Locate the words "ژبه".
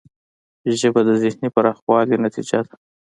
0.79-1.01